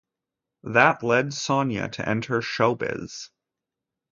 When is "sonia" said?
1.31-1.87